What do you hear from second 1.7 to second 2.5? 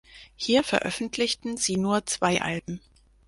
nur zwei